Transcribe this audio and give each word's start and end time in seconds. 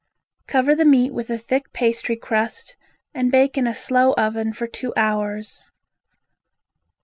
Cover 0.47 0.73
the 0.73 0.83
meat 0.83 1.13
with 1.13 1.29
a 1.29 1.37
thick 1.37 1.73
pastry 1.73 2.15
crust 2.15 2.75
and 3.13 3.29
bake 3.31 3.55
in 3.55 3.67
a 3.67 3.75
slow 3.75 4.13
oven 4.13 4.51
for 4.51 4.65
two 4.65 4.91
hours. 4.97 5.69